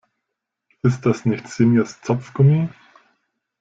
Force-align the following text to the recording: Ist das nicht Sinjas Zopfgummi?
Ist 0.81 1.05
das 1.05 1.25
nicht 1.25 1.47
Sinjas 1.47 2.01
Zopfgummi? 2.01 2.69